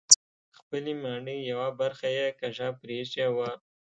خپلې 0.57 0.93
ماڼۍ 1.03 1.37
یوه 1.51 1.67
برخه 1.79 2.07
یې 2.17 2.27
کږه 2.39 2.67
پرېښې 2.81 3.27
وه. 3.35 3.49